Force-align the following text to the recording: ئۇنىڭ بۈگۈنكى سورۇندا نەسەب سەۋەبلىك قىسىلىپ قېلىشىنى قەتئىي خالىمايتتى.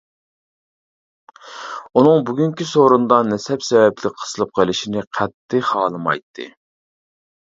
ئۇنىڭ 1.93 2.23
بۈگۈنكى 2.29 2.67
سورۇندا 2.69 3.19
نەسەب 3.27 3.67
سەۋەبلىك 3.67 4.17
قىسىلىپ 4.23 4.55
قېلىشىنى 4.61 5.05
قەتئىي 5.19 5.63
خالىمايتتى. 5.69 6.49